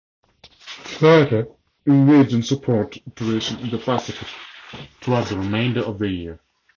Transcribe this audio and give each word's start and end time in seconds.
"Slater" 0.85 1.47
engaged 1.85 2.33
in 2.33 2.41
support 2.41 2.97
operations 3.05 3.61
in 3.61 3.69
the 3.69 3.77
Pacific 3.77 4.27
through 4.99 5.23
the 5.25 5.37
remainder 5.37 5.81
of 5.81 5.99
the 5.99 6.09
year. 6.09 6.39